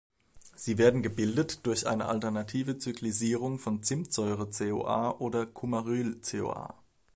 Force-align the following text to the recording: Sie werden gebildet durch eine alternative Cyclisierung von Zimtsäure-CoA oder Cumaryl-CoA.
Sie 0.55 0.79
werden 0.79 1.03
gebildet 1.03 1.59
durch 1.67 1.85
eine 1.85 2.05
alternative 2.07 2.79
Cyclisierung 2.79 3.59
von 3.59 3.83
Zimtsäure-CoA 3.83 5.11
oder 5.19 5.45
Cumaryl-CoA. 5.45 6.73